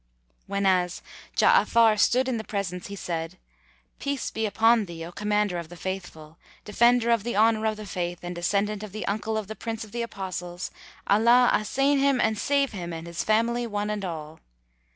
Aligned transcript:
Whenas 0.47 1.03
Ja'afar 1.37 1.99
stood 1.99 2.27
in 2.27 2.37
the 2.37 2.43
presence, 2.43 2.87
he 2.87 2.95
said, 2.95 3.37
"Peace 3.99 4.31
be 4.31 4.47
upon 4.47 4.85
thee, 4.85 5.05
O 5.05 5.11
Commander 5.11 5.59
of 5.59 5.69
the 5.69 5.77
Faithful, 5.77 6.39
Defender 6.65 7.11
of 7.11 7.23
the 7.23 7.35
honour 7.37 7.67
of 7.67 7.77
the 7.77 7.85
Faith 7.85 8.17
and 8.23 8.33
descendant 8.33 8.81
of 8.81 8.93
the 8.93 9.05
uncle 9.05 9.37
of 9.37 9.45
the 9.47 9.55
Prince 9.55 9.83
of 9.83 9.91
the 9.91 10.01
Apostles, 10.01 10.71
Allah 11.05 11.51
assain 11.53 11.99
him 11.99 12.19
and 12.19 12.35
save 12.35 12.71
him 12.71 12.91
and 12.93 13.05
his 13.05 13.23
family 13.23 13.67
one 13.67 13.91
and 13.91 14.03
all!" 14.03 14.39